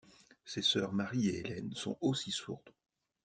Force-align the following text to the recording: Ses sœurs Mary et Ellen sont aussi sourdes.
Ses 0.45 0.63
sœurs 0.63 0.93
Mary 0.93 1.29
et 1.29 1.41
Ellen 1.45 1.73
sont 1.75 1.99
aussi 2.01 2.31
sourdes. 2.31 2.73